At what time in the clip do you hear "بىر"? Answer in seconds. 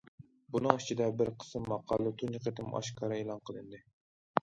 1.19-1.29